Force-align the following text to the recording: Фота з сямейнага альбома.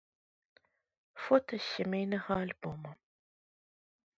Фота 1.25 1.53
з 1.59 1.61
сямейнага 1.75 2.33
альбома. 2.47 2.91